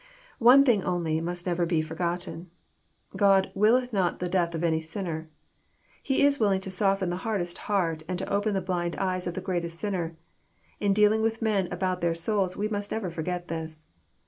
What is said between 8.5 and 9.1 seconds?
the blind